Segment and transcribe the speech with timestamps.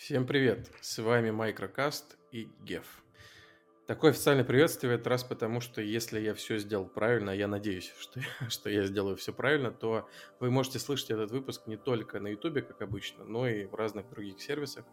[0.00, 0.72] Всем привет!
[0.80, 3.02] С вами Microcast и Геф.
[3.86, 7.92] Такое официальное приветствие в этот раз, потому что если я все сделал правильно, я надеюсь,
[8.00, 8.18] что,
[8.48, 10.08] что я сделаю все правильно, то
[10.40, 14.08] вы можете слышать этот выпуск не только на YouTube, как обычно, но и в разных
[14.08, 14.86] других сервисах.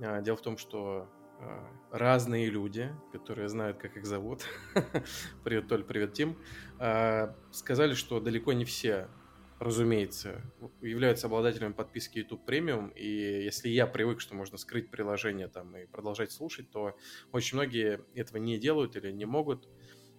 [0.00, 4.46] А, дело в том, что а, разные люди, которые знают, как их зовут,
[5.44, 6.38] привет, Толь, привет, Тим,
[6.78, 9.10] а, сказали, что далеко не все
[9.62, 10.42] разумеется,
[10.80, 15.86] являются обладателями подписки YouTube Premium, и если я привык, что можно скрыть приложение там и
[15.86, 16.96] продолжать слушать, то
[17.30, 19.68] очень многие этого не делают или не могут,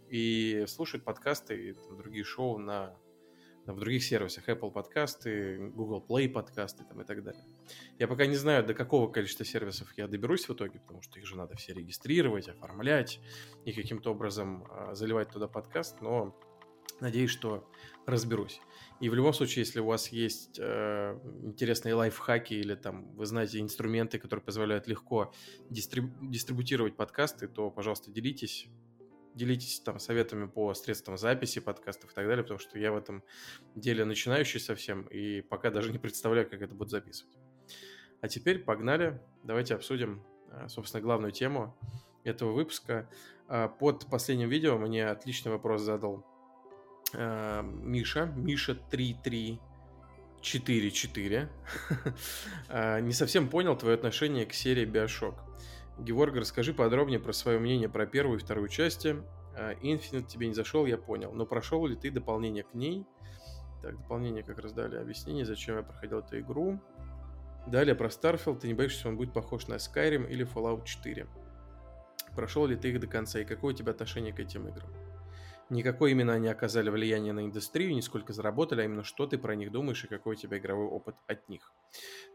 [0.09, 2.95] и слушают подкасты и там, другие шоу на,
[3.65, 7.43] в других сервисах, Apple подкасты, Google Play подкасты там, и так далее.
[7.99, 11.25] Я пока не знаю, до какого количества сервисов я доберусь в итоге, потому что их
[11.25, 13.19] же надо все регистрировать, оформлять
[13.65, 16.33] и каким-то образом а, заливать туда подкаст, но
[17.01, 17.69] надеюсь, что
[18.05, 18.59] разберусь.
[18.99, 23.59] И в любом случае, если у вас есть э, интересные лайфхаки или там вы знаете
[23.59, 25.33] инструменты, которые позволяют легко
[25.69, 28.67] дистриб- дистрибутировать подкасты, то, пожалуйста, делитесь.
[29.35, 33.23] Делитесь там советами по средствам записи подкастов и так далее, потому что я в этом
[33.73, 37.35] деле начинающий совсем и пока даже не представляю, как это будет записывать.
[38.21, 41.75] А теперь погнали, давайте обсудим, э, собственно, главную тему
[42.23, 43.09] этого выпуска.
[43.49, 46.25] Э, под последним видео мне отличный вопрос задал
[47.13, 51.49] э, Миша, Миша 3344.
[52.69, 55.35] э, не совсем понял твое отношение к серии Bioshock.
[55.99, 59.17] Георг, расскажи подробнее про свое мнение про первую и вторую части.
[59.55, 61.31] Э, Infinite тебе не зашел, я понял.
[61.33, 63.05] Но прошел ли ты дополнение к ней?
[63.81, 66.79] Так, дополнение как раз дали объяснение, зачем я проходил эту игру.
[67.67, 68.59] Далее про Starfield.
[68.59, 71.27] Ты не боишься, что он будет похож на Skyrim или Fallout 4?
[72.35, 74.89] Прошел ли ты их до конца и какое у тебя отношение к этим играм?
[75.73, 79.55] Никакой именно они оказали влияние на индустрию, не сколько заработали, а именно что ты про
[79.55, 81.73] них думаешь и какой у тебя игровой опыт от них.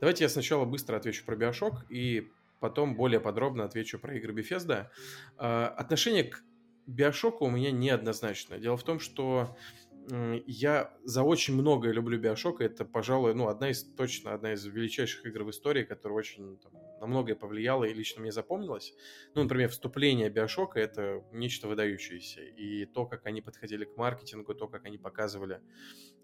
[0.00, 4.89] Давайте я сначала быстро отвечу про Bioshock и потом более подробно отвечу про игры Bethesda.
[5.36, 6.42] Отношение к
[6.89, 8.59] Bioshock у меня неоднозначно.
[8.59, 9.56] Дело в том, что
[10.46, 12.60] я за очень многое люблю Биошок.
[12.60, 16.72] Это, пожалуй, ну, одна из, точно одна из величайших игр в истории, которая очень там,
[17.00, 18.94] на многое повлияла и лично мне запомнилась.
[19.34, 22.42] Ну, например, вступление Биошока— это нечто выдающееся.
[22.42, 25.60] И то, как они подходили к маркетингу, то, как они показывали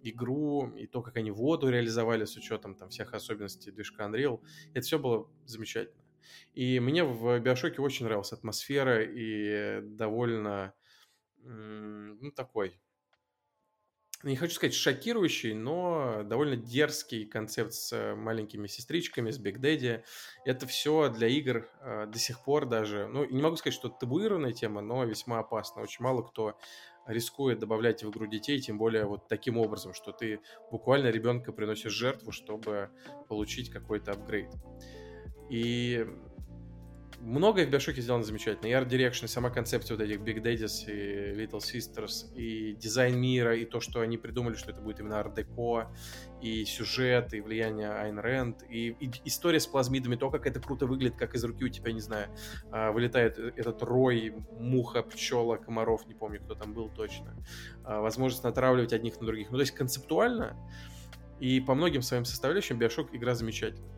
[0.02, 4.40] игру, и то, как они воду реализовали с учетом там всех особенностей движка Unreal,
[4.72, 6.02] это все было замечательно.
[6.54, 10.74] И мне в Биошоке очень нравилась атмосфера и довольно,
[11.42, 12.80] ну, такой
[14.24, 20.02] не хочу сказать шокирующий, но довольно дерзкий концепт с маленькими сестричками, с Big Daddy.
[20.44, 24.52] Это все для игр э, до сих пор даже, ну, не могу сказать, что табуированная
[24.52, 25.82] тема, но весьма опасно.
[25.82, 26.58] Очень мало кто
[27.06, 30.40] рискует добавлять в игру детей, тем более вот таким образом, что ты
[30.70, 32.90] буквально ребенка приносишь жертву, чтобы
[33.28, 34.50] получить какой-то апгрейд.
[35.50, 36.06] И
[37.24, 38.68] многое в Биошоке сделано замечательно.
[38.68, 43.18] И Art Direction, и сама концепция вот этих Big Daddies и Little Sisters, и дизайн
[43.18, 45.86] мира, и то, что они придумали, что это будет именно Deco,
[46.42, 50.86] и сюжет, и влияние Айн Рэнд, и, и история с плазмидами, то, как это круто
[50.86, 52.28] выглядит, как из руки у тебя, не знаю,
[52.70, 57.34] а, вылетает этот рой, муха, пчела, комаров, не помню, кто там был точно.
[57.84, 59.50] А, возможность натравливать одних на других.
[59.50, 60.56] Ну, то есть концептуально
[61.40, 63.90] и по многим своим составляющим Биошок игра замечательная.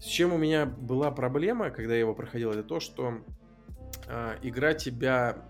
[0.00, 3.20] С чем у меня была проблема, когда я его проходил, это то, что
[4.08, 5.48] э, игра тебя,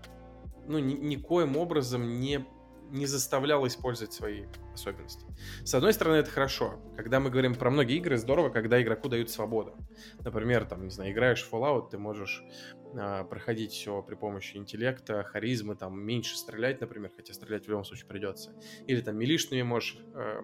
[0.67, 2.45] ну, ни, никоим образом не,
[2.91, 5.25] не заставляла использовать свои особенности.
[5.63, 6.79] С одной стороны, это хорошо.
[6.95, 9.75] Когда мы говорим про многие игры, здорово, когда игроку дают свободу.
[10.23, 12.43] Например, там, не знаю, играешь в Fallout, ты можешь
[12.93, 17.83] э, проходить все при помощи интеллекта, харизмы, там, меньше стрелять, например, хотя стрелять в любом
[17.83, 18.53] случае придется.
[18.87, 20.41] Или там милишными можешь э,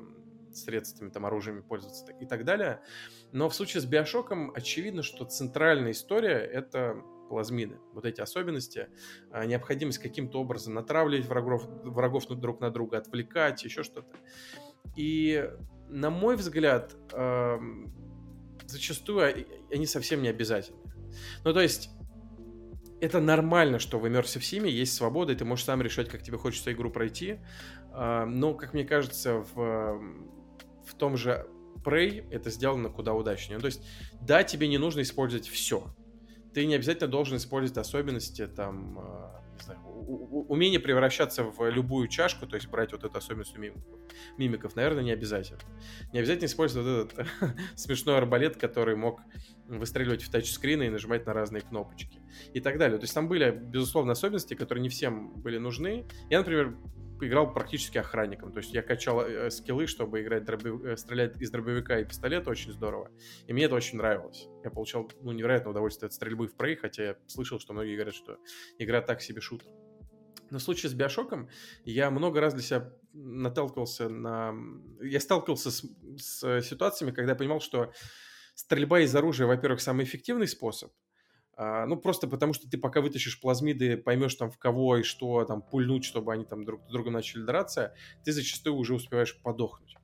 [0.58, 2.82] средствами, там, оружиями пользоваться и так далее.
[3.32, 7.80] Но в случае с Биошоком очевидно, что центральная история— это плазмиды.
[7.94, 8.90] Вот эти особенности,
[9.32, 14.18] а, необходимость каким-то образом натравливать врагов, врагов друг на друга, отвлекать, еще что-то.
[14.98, 15.50] И,
[15.88, 16.96] на мой взгляд,
[18.68, 20.80] зачастую они совсем не обязательны.
[21.46, 21.90] Ну, то есть,
[23.00, 26.38] это нормально, что в Immersive Sim есть свобода, и ты можешь сам решать, как тебе
[26.38, 27.40] хочется игру пройти.
[27.94, 30.02] Но, как мне кажется, в
[30.92, 31.48] в том же
[31.84, 33.58] Prey это сделано куда удачнее.
[33.58, 33.82] Ну, то есть,
[34.22, 35.84] да, тебе не нужно использовать все.
[36.54, 39.80] Ты не обязательно должен использовать особенности, там, э, не знаю,
[40.50, 43.84] умение превращаться в любую чашку, то есть брать вот эту особенность мимиков.
[44.38, 45.62] Мимиков, наверное, не обязательно.
[46.12, 47.28] Не обязательно использовать вот этот
[47.76, 49.22] смешной арбалет, который мог
[49.68, 52.20] выстреливать в тачскрины и нажимать на разные кнопочки
[52.54, 52.98] и так далее.
[52.98, 56.06] То есть там были, безусловно, особенности, которые не всем были нужны.
[56.30, 56.76] Я, например,
[57.24, 58.52] играл практически охранником.
[58.52, 60.84] То есть я качал э, скиллы, чтобы играть дробив...
[60.84, 63.12] Э, стрелять из дробовика и пистолета очень здорово.
[63.48, 64.48] И мне это очень нравилось.
[64.64, 68.16] Я получал ну, невероятное удовольствие от стрельбы в Prey, хотя я слышал, что многие говорят,
[68.16, 68.38] что
[68.78, 69.68] игра так себе шутер.
[70.50, 71.50] Но в случае с Биошоком
[71.86, 74.54] я много раз для себя наталкивался на...
[75.02, 75.86] Я сталкивался с,
[76.18, 77.94] с ситуациями, когда я понимал, что
[78.56, 80.92] стрельба из оружия, во-первых, самый эффективный способ,
[81.88, 85.62] ну, просто потому что ты пока вытащишь плазмиды, поймешь там в кого и что там
[85.62, 87.94] пульнуть, чтобы они там друг с другом начали драться,
[88.24, 89.96] ты зачастую уже успеваешь подохнуть.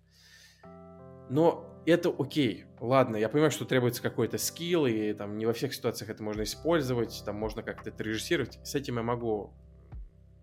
[1.30, 2.66] Но это окей.
[2.80, 6.44] Ладно, я понимаю, что требуется какой-то скилл, и там не во всех ситуациях это можно
[6.44, 8.60] использовать, там можно как-то это режиссировать.
[8.64, 9.54] С этим я могу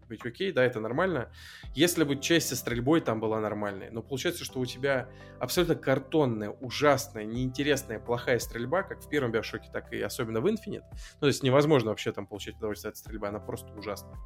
[0.06, 1.30] быть окей, да, это нормально.
[1.74, 3.90] Если бы часть со стрельбой там была нормальной.
[3.90, 5.08] Но получается, что у тебя
[5.40, 10.84] абсолютно картонная, ужасная, неинтересная, плохая стрельба, как в первом Биошоке, так и особенно в Infinite.
[10.90, 14.18] Ну, то есть невозможно вообще там получить удовольствие от стрельбы, она просто ужасная.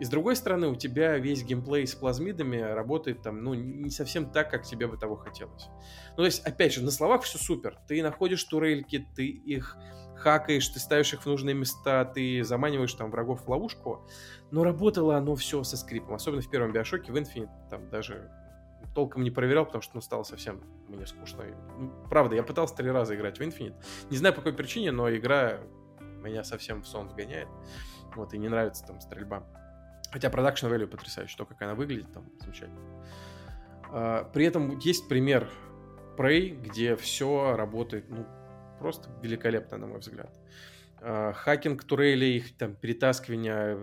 [0.00, 4.30] И с другой стороны, у тебя весь геймплей с плазмидами работает там, ну, не совсем
[4.30, 5.66] так, как тебе бы того хотелось.
[6.10, 7.76] Ну, то есть, опять же, на словах все супер.
[7.86, 9.76] Ты находишь турельки, ты их
[10.20, 14.06] хакаешь, ты ставишь их в нужные места, ты заманиваешь там врагов в ловушку,
[14.50, 18.30] но работало оно все со скрипом, особенно в первом Биошоке, в Infinite, там даже
[18.94, 21.44] толком не проверял, потому что ну, стало совсем мне скучно.
[21.78, 23.74] Ну, правда, я пытался три раза играть в Infinite.
[24.10, 25.60] Не знаю по какой причине, но игра
[26.00, 27.48] меня совсем в сон вгоняет.
[28.14, 29.44] Вот, и не нравится там стрельба.
[30.10, 32.80] Хотя продакшн value потрясающий, то, как она выглядит, там замечательно.
[33.92, 35.48] А, при этом есть пример
[36.16, 38.26] Prey, где все работает, ну,
[38.80, 40.32] просто великолепно, на мой взгляд.
[41.00, 43.78] А, хакинг турелей, их там перетаскивание,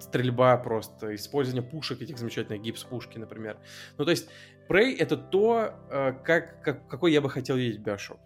[0.00, 3.58] стрельба просто, использование пушек, этих замечательных гипс-пушки, например.
[3.98, 4.28] Ну, то есть,
[4.68, 8.18] Prey— это то, а, как, как, какой я бы хотел видеть Bioshock.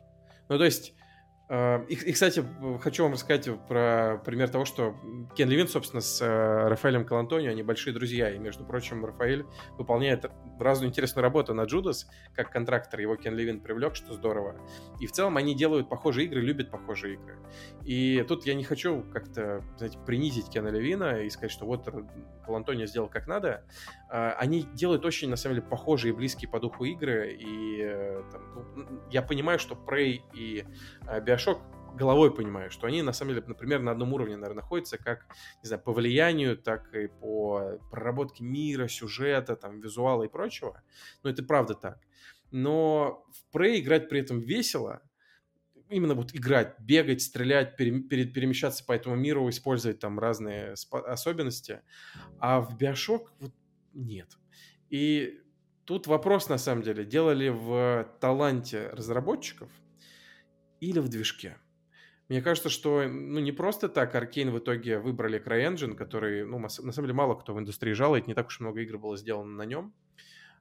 [0.49, 0.95] Ну, то есть,
[1.51, 2.45] и, и, кстати,
[2.81, 4.95] хочу вам рассказать про пример того, что
[5.35, 8.31] Кен Левин, собственно, с э, Рафаэлем Калантонио, они большие друзья.
[8.31, 9.47] И, между прочим, Рафаэль
[9.79, 10.27] выполняет
[10.61, 13.01] разную интересную работу на Джудас, как контрактор.
[13.01, 14.61] Его Кен Левин привлек, что здорово.
[15.01, 17.39] И в целом они делают похожие игры, любят похожие игры.
[17.83, 21.89] И тут я не хочу как-то, знаете, принизить Кена Левина и сказать, что вот
[22.45, 23.65] Калантонио сделал как надо.
[24.11, 27.33] А, они делают очень, на самом деле, похожие и близкие по духу игры.
[27.33, 28.43] И э, там,
[28.77, 30.65] ну, я понимаю, что Prey и
[31.07, 31.38] Bioshock
[31.99, 35.27] головой понимаю, что они, на самом деле, например, на одном уровне, наверное, находятся как,
[35.63, 40.83] не знаю, по влиянию, так и по проработке мира, сюжета, там, визуала и прочего.
[41.23, 41.99] Но это правда так.
[42.51, 45.03] Но в Prey играть при этом весело,
[45.91, 51.83] именно вот играть, бегать, стрелять, пере, пере, перемещаться по этому миру, использовать там разные особенности.
[52.39, 53.53] А в Bioshock вот
[53.93, 54.39] нет.
[54.91, 55.41] И
[55.85, 59.71] тут вопрос, на самом деле, делали в таланте разработчиков
[60.81, 61.57] или в движке.
[62.29, 66.69] Мне кажется, что ну, не просто так Arkane в итоге выбрали CryEngine, который, ну, на
[66.69, 69.63] самом деле, мало кто в индустрии жалует, не так уж много игр было сделано на
[69.63, 69.95] нем,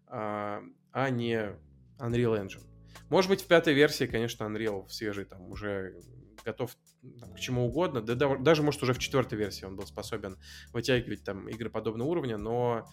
[0.08, 0.62] а,
[0.92, 1.58] а не
[2.00, 2.64] Unreal Engine.
[3.10, 6.00] Может быть, в пятой версии, конечно, Unreal в свежий там уже
[6.46, 6.76] готов
[7.20, 8.02] там, к чему угодно.
[8.02, 10.38] Да, даже, может, уже в четвертой версии он был способен
[10.72, 12.88] вытягивать там игры подобного уровня, но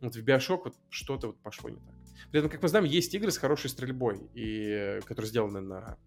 [0.00, 1.94] вот в Bioshock вот что-то вот пошло не так.
[2.30, 5.98] При этом, как мы знаем, есть игры с хорошей стрельбой, и, которые сделаны на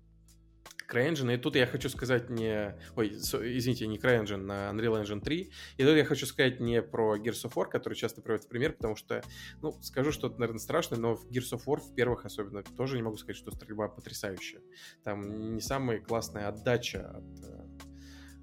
[0.94, 1.36] CryEngine.
[1.36, 2.75] И тут я хочу сказать не...
[2.95, 5.51] Ой, извините, не CryEngine, на Unreal Engine 3.
[5.78, 8.74] И тут я хочу сказать не про Gears of War, который часто приводит в пример,
[8.74, 9.24] потому что,
[9.62, 13.04] ну, скажу что-то, наверное, страшное, но в Gears of War в первых особенно тоже не
[13.04, 14.62] могу сказать, что стрельба потрясающая.
[15.04, 17.66] Там не самая классная отдача от, э,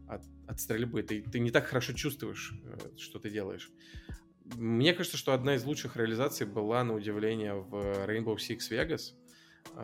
[0.08, 1.02] от, от стрельбы.
[1.02, 3.70] Ты, ты не так хорошо чувствуешь, э, что ты делаешь.
[4.56, 7.74] Мне кажется, что одна из лучших реализаций была, на удивление, в
[8.06, 9.19] Rainbow Six Vegas— а,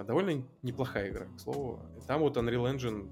[0.07, 1.81] довольно неплохая игра, к слову.
[2.07, 3.09] Там вот Unreal Engine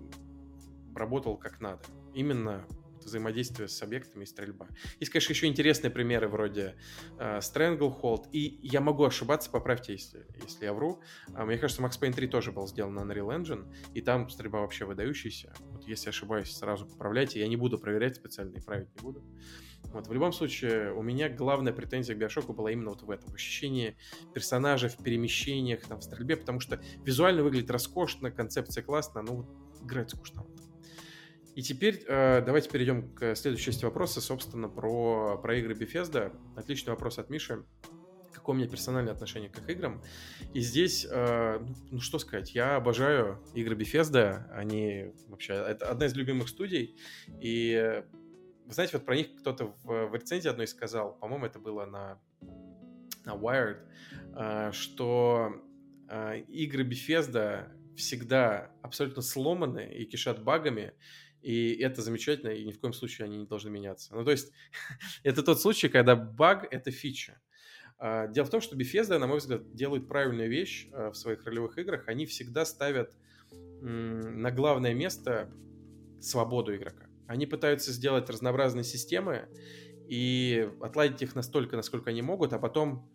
[0.95, 1.81] работал как надо.
[2.15, 2.65] Именно
[3.05, 4.69] взаимодействие с объектами и стрельба.
[5.01, 6.77] Есть, конечно, еще интересные примеры вроде
[7.19, 11.01] э, Stranglehold, и я могу ошибаться, поправьте, если, если я вру.
[11.35, 14.61] А, мне кажется, Max Payne 3 тоже был сделан на Unreal Engine, и там стрельба
[14.61, 15.53] вообще выдающаяся.
[15.61, 17.41] Вот если ошибаюсь, сразу поправляйте.
[17.41, 19.23] Я не буду проверять специально и править не буду.
[19.93, 23.31] Вот, в любом случае, у меня главная претензия к Биошоку была именно вот в этом.
[23.31, 23.97] В ощущении
[24.33, 29.47] персонажей, в перемещениях, там, в стрельбе, потому что визуально выглядит роскошно, концепция классная, но вот
[29.83, 30.45] играть скучно.
[31.55, 36.37] И теперь э, давайте перейдем к следующей части вопроса, собственно, про, про игры Bethesda.
[36.57, 37.65] Отличный вопрос от Миши.
[38.33, 40.03] Какое у меня персональное отношение к их играм?
[40.53, 44.51] И здесь, э, ну, что сказать, я обожаю игры Bethesda.
[44.51, 46.97] Они вообще, это одна из любимых студий.
[47.41, 48.03] И
[48.67, 52.21] вы знаете, вот про них кто-то в, в рецензии одной сказал, по-моему, это было на,
[53.25, 53.79] на Wired,
[54.37, 55.53] э, что
[56.09, 60.95] э, игры Bethesda всегда абсолютно сломаны и кишат багами,
[61.45, 64.15] И это замечательно, и ни в коем случае они не должны меняться.
[64.15, 64.51] Ну, то есть,
[65.23, 67.39] это тот случай, когда баг— это фича.
[67.99, 71.45] А, дело в том, что Bethesda, на мой взгляд, делает правильную вещь а, в своих
[71.45, 72.09] ролевых играх.
[72.09, 73.15] Они всегда ставят
[73.83, 75.51] на главное место
[76.19, 77.09] свободу игрока.
[77.27, 79.49] Они пытаются сделать разнообразные системы
[80.09, 83.07] и отладить их настолько, насколько они могут, а потом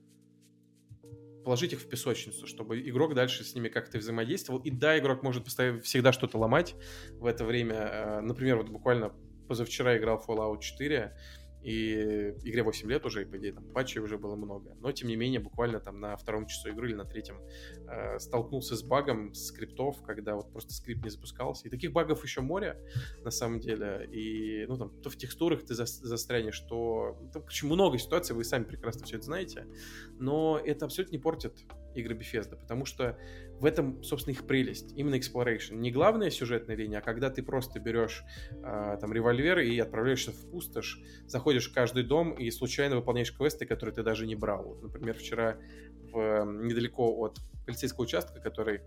[1.50, 4.60] положить их в песочницу, чтобы игрок дальше с ними как-то взаимодействовал.
[4.60, 6.76] И да, игрок может постоянно всегда что-то ломать
[7.14, 7.76] в это время.
[7.76, 9.14] Э, например, вот буквально
[9.48, 11.18] позавчера играл Fallout 4,
[11.62, 14.76] и игре 8 лет уже, и, по идее, там патчей уже было много.
[14.80, 17.42] Но, тем не менее, буквально там на втором часу игры или на третьем
[17.88, 21.68] э, столкнулся с багом скриптов, когда вот просто скрипт не запускался.
[21.68, 22.80] И таких багов еще море,
[23.24, 24.08] на самом деле.
[24.12, 27.18] И, ну, там, то в текстурах ты за, застрянешь, то...
[27.22, 29.68] Ну, там, короче, много ситуаций, вы сами прекрасно все это знаете.
[30.18, 31.66] Но это абсолютно не портит
[32.00, 33.18] игры Bethesda, потому что
[33.60, 34.94] в этом, собственно, их прелесть.
[34.96, 35.76] Именно exploration.
[35.76, 40.50] Не главная сюжетная линия, а когда ты просто берешь э, там револьвер и отправляешься в
[40.50, 44.64] пустошь, заходишь в каждый дом и случайно выполняешь квесты, которые ты даже не брал.
[44.64, 45.58] Вот, например, вчера
[46.12, 48.82] в, недалеко от полицейского участка, который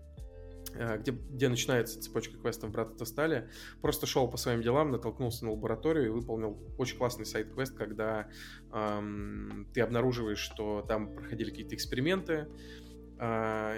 [0.97, 3.49] где, где начинается цепочка квестов Брата Тостали,
[3.81, 8.27] просто шел по своим делам, натолкнулся на лабораторию и выполнил очень классный сайт-квест, когда
[8.71, 12.92] эм, ты обнаруживаешь, что там проходили какие-то эксперименты, а,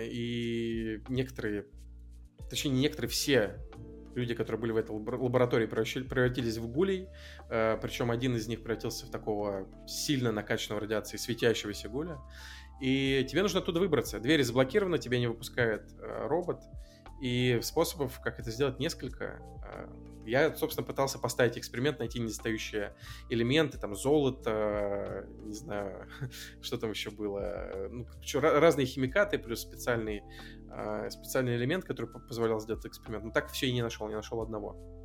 [0.02, 1.66] и некоторые,
[2.50, 3.60] точнее, не некоторые, все
[4.16, 7.10] люди, которые были в этой лаборатории, превратились в гулей.
[7.50, 12.18] А, Причем один из них превратился в такого сильно накачанного радиацией светящегося гуля.
[12.82, 14.20] И тебе нужно оттуда выбраться.
[14.20, 16.62] Двери заблокированы, тебя не выпускает а, робот.
[17.22, 19.42] И способов, как это сделать, несколько.
[20.26, 22.96] Я, собственно, пытался поставить эксперимент, найти недостающие
[23.30, 26.08] элементы, там, золото, не знаю,
[26.62, 27.90] что там еще было.
[27.92, 28.08] Ну,
[28.42, 30.24] разные химикаты, плюс специальный,
[30.72, 33.26] а, специальный элемент, который позволял сделать эксперимент.
[33.26, 34.96] Но так все и не нашел, не нашел одного.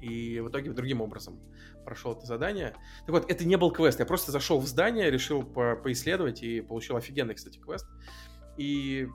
[0.00, 1.40] И в итоге другим образом
[1.84, 2.74] прошел это задание.
[3.00, 3.98] Так вот, это не был квест.
[3.98, 7.86] Я просто зашел в здание, решил по поисследовать и получил офигенный, кстати, квест.
[8.56, 9.08] И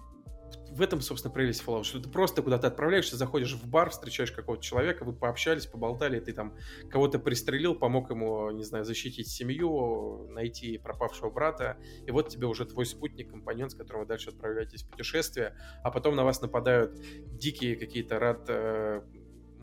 [0.69, 4.63] в этом, собственно, прелесть Fallout, что ты просто куда-то отправляешься, заходишь в бар, встречаешь какого-то
[4.63, 6.55] человека, вы пообщались, поболтали, ты там
[6.89, 12.65] кого-то пристрелил, помог ему, не знаю, защитить семью, найти пропавшего брата, и вот тебе уже
[12.65, 16.99] твой спутник, компаньон, с которым вы дальше отправляетесь в путешествие, а потом на вас нападают
[17.27, 19.01] дикие какие-то рад э,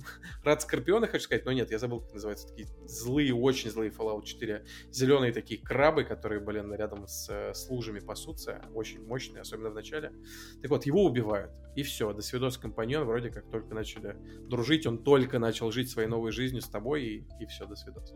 [0.44, 4.24] Рад Скорпиона, хочу сказать, но нет, я забыл, как называются, такие злые, очень злые Fallout
[4.24, 9.74] 4, зеленые такие крабы, которые, блин, рядом с, с лужами пасутся, очень мощные, особенно в
[9.74, 10.12] начале.
[10.60, 14.16] Так вот, его убивают, и все, до свидос компаньон, вроде как только начали
[14.48, 18.14] дружить, он только начал жить своей новой жизнью с тобой, и, и все, до свидос.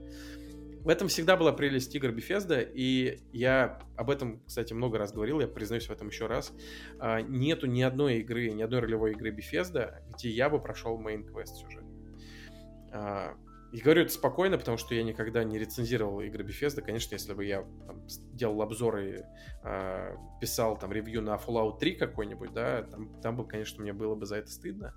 [0.86, 5.40] В этом всегда была прелесть игр Bethesda, и я об этом, кстати, много раз говорил,
[5.40, 6.52] я признаюсь в этом еще раз.
[7.00, 11.56] А, нету ни одной игры, ни одной ролевой игры Bethesda, где я бы прошел quest
[11.56, 11.82] сюжет.
[12.92, 13.34] А,
[13.72, 16.82] и говорю это спокойно, потому что я никогда не рецензировал игры Bethesda.
[16.82, 19.26] Конечно, если бы я там, делал обзоры,
[19.64, 24.14] э, писал там ревью на Fallout 3 какой-нибудь, да, там, там бы, конечно, мне было
[24.14, 24.94] бы за это стыдно.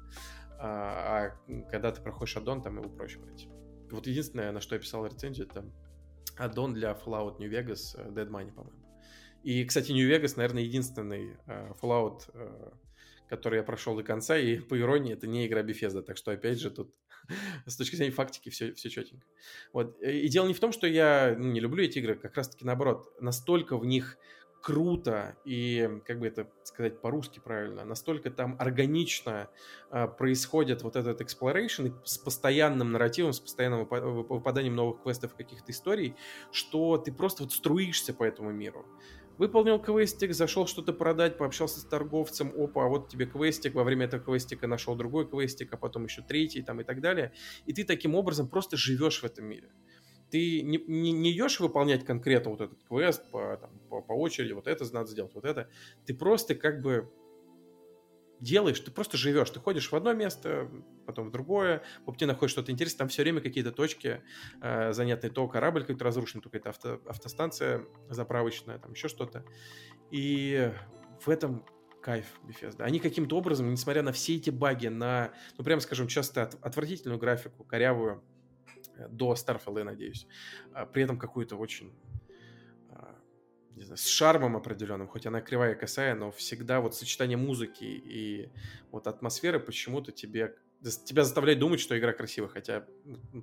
[0.60, 3.50] А, а когда ты проходишь аддон, там его проще пройти.
[3.92, 5.66] Вот единственное, на что я писал рецензию, это
[6.38, 8.80] аддон для Fallout New Vegas э, Dead Money, по-моему.
[9.44, 12.74] И, кстати, New Vegas, наверное, единственный uh, Fallout, uh,
[13.30, 16.60] который я прошел до конца, и, по иронии, это не игра Bethesda, так что, опять
[16.60, 16.94] же, тут
[17.66, 19.26] с точки зрения фактики все, все четенько.
[19.72, 20.02] Вот.
[20.02, 23.14] И дело не в том, что я ну, не люблю эти игры, как раз-таки наоборот.
[23.22, 24.18] Настолько в них
[24.62, 29.50] круто и, как бы это сказать по-русски правильно, настолько там органично
[29.92, 36.16] э, происходит вот этот exploration с постоянным нарративом, с постоянным выпаданием новых квестов, каких-то историй,
[36.52, 38.86] что ты просто вот струишься по этому миру.
[39.38, 44.06] Выполнил квестик, зашел что-то продать, пообщался с торговцем, опа, а вот тебе квестик, во время
[44.06, 47.32] этого квестика нашел другой квестик, а потом еще третий там и так далее.
[47.66, 49.70] И ты таким образом просто живешь в этом мире
[50.32, 54.54] ты не, не, не идешь выполнять конкретно вот этот квест по, там, по, по очереди,
[54.54, 55.70] вот это надо сделать, вот это.
[56.06, 57.12] Ты просто как бы
[58.40, 59.50] делаешь, ты просто живешь.
[59.50, 60.70] Ты ходишь в одно место,
[61.06, 64.22] потом в другое, по пути находишь что-то интересное, там все время какие-то точки
[64.62, 65.32] э, занятные.
[65.32, 69.44] То корабль какой-то разрушен, то какая-то авто, автостанция заправочная, там еще что-то.
[70.12, 70.72] И
[71.20, 71.66] в этом
[72.02, 72.84] кайф Bethesda.
[72.84, 77.20] Они каким-то образом, несмотря на все эти баги, на, ну, прямо скажем, часто от, отвратительную
[77.20, 78.24] графику, корявую,
[79.08, 80.28] до Starfield, надеюсь.
[80.74, 81.94] А при этом какую-то очень
[82.90, 83.16] а,
[83.76, 87.86] не знаю, с шармом определенным, хоть она кривая и косая, но всегда вот сочетание музыки
[87.86, 88.52] и
[88.92, 90.56] вот атмосферы почему-то тебе
[91.06, 92.86] тебя заставляет думать, что игра красивая, хотя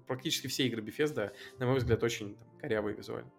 [0.06, 3.30] практически все игры Bethesda, на мой взгляд, очень там, корявые визуально.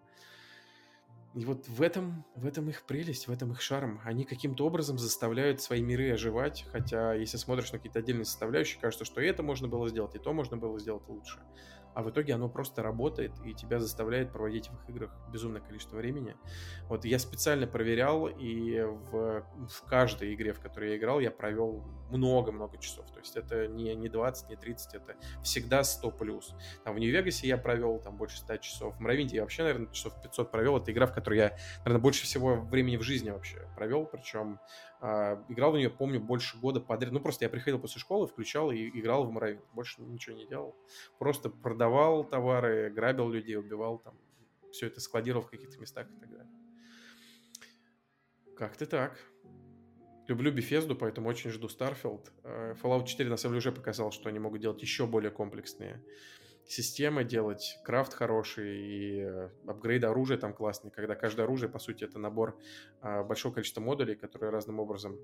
[1.34, 4.00] И вот в этом, в этом их прелесть, в этом их шарм.
[4.04, 9.04] Они каким-то образом заставляют свои миры оживать, хотя если смотришь на какие-то отдельные составляющие, кажется,
[9.04, 11.40] что и это можно было сделать, и то можно было сделать лучше
[11.98, 15.96] а в итоге оно просто работает и тебя заставляет проводить в их играх безумное количество
[15.96, 16.36] времени.
[16.88, 21.82] Вот я специально проверял, и в, в каждой игре, в которой я играл, я провел
[22.10, 23.10] много-много часов.
[23.10, 26.54] То есть это не, не 20, не 30, это всегда 100 плюс.
[26.84, 28.96] Там в Нью-Вегасе я провел там больше 100 часов.
[28.96, 30.76] В Моровинде я вообще, наверное, часов 500 провел.
[30.78, 34.06] Это игра, в которой я, наверное, больше всего времени в жизни вообще провел.
[34.06, 34.60] Причем
[35.00, 37.12] а, играл в нее, помню, больше года подряд.
[37.12, 39.60] Ну, просто я приходил после школы, включал и играл в Моровин.
[39.72, 40.76] Больше ничего не делал.
[41.18, 41.87] Просто продавал
[42.24, 44.14] товары, грабил людей, убивал там.
[44.72, 46.52] Все это складировал в каких-то местах и так далее.
[48.56, 49.18] Как-то так.
[50.26, 52.28] Люблю Bethesda, поэтому очень жду Starfield.
[52.44, 56.02] А, Fallout 4 на самом деле уже показал, что они могут делать еще более комплексные
[56.68, 62.04] системы делать, крафт хороший и э, апгрейд оружия там классный, когда каждое оружие, по сути,
[62.04, 62.58] это набор
[63.00, 65.18] а, большого количества модулей, которые разным образом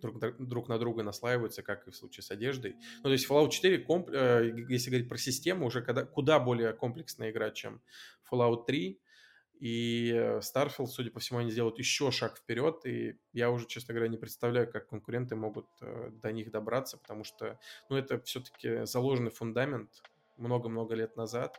[0.00, 2.76] друг, друг на друга наслаиваются, как и в случае с одеждой.
[2.98, 6.72] Ну, то есть Fallout 4, комп, э, если говорить про систему, уже когда, куда более
[6.72, 7.82] комплексная игра, чем
[8.30, 9.00] Fallout 3.
[9.58, 13.94] И э, Starfield, судя по всему, они сделают еще шаг вперед, и я уже, честно
[13.94, 19.30] говоря, не представляю, как конкуренты могут до них добраться, потому что, ну, это все-таки заложенный
[19.30, 19.90] фундамент
[20.36, 21.58] много-много лет назад.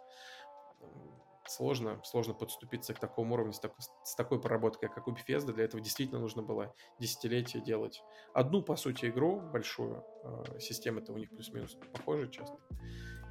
[1.48, 5.54] Сложно, сложно подступиться к такому уровню с такой, с такой проработкой, как у Bethesda.
[5.54, 10.04] Для этого действительно нужно было десятилетия делать одну, по сути, игру большую.
[10.24, 12.58] А, системы-то у них плюс-минус похожи часто.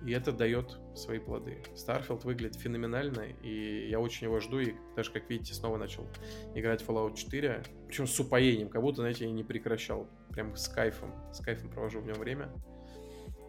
[0.05, 1.63] И это дает свои плоды.
[1.75, 6.07] Starfield выглядит феноменально, и я очень его жду, и даже, как видите, снова начал
[6.55, 10.09] играть Fallout 4, причем с упоением, как будто, знаете, я не прекращал.
[10.31, 12.53] Прям с кайфом, с кайфом провожу в нем время.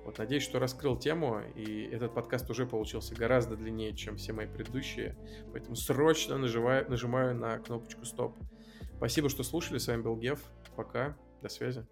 [0.07, 4.47] Вот надеюсь, что раскрыл тему, и этот подкаст уже получился гораздо длиннее, чем все мои
[4.47, 5.17] предыдущие.
[5.51, 8.37] Поэтому срочно нажимаю, нажимаю на кнопочку стоп.
[8.95, 9.79] Спасибо, что слушали.
[9.79, 10.39] С вами был Гев.
[10.77, 11.17] Пока.
[11.41, 11.85] До связи.